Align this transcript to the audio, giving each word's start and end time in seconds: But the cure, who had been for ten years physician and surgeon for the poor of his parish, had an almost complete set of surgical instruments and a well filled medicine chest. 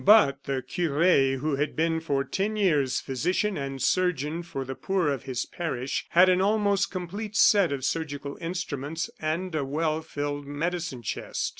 But 0.03 0.45
the 0.45 0.63
cure, 0.63 1.37
who 1.37 1.57
had 1.57 1.75
been 1.75 1.99
for 1.99 2.23
ten 2.23 2.55
years 2.55 2.99
physician 2.99 3.55
and 3.55 3.79
surgeon 3.79 4.41
for 4.41 4.65
the 4.65 4.73
poor 4.73 5.09
of 5.09 5.25
his 5.25 5.45
parish, 5.45 6.07
had 6.09 6.27
an 6.27 6.41
almost 6.41 6.89
complete 6.89 7.35
set 7.35 7.71
of 7.71 7.85
surgical 7.85 8.35
instruments 8.41 9.11
and 9.19 9.53
a 9.53 9.63
well 9.63 10.01
filled 10.01 10.47
medicine 10.47 11.03
chest. 11.03 11.49